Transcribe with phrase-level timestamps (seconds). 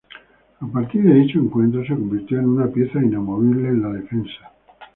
[0.61, 4.51] A partir de dicho encuentro, se convirtió en una pieza inamovible en la defensa.